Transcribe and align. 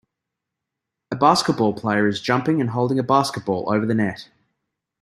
A 1.11 1.15
basketball 1.15 1.73
player 1.75 2.07
is 2.07 2.19
jumping 2.21 2.59
and 2.59 2.71
holding 2.71 2.97
a 2.97 3.03
basketball 3.03 3.71
over 3.71 3.85
the 3.85 3.93
net. 3.93 4.31